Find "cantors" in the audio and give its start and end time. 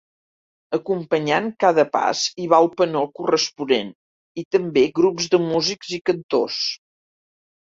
6.13-6.65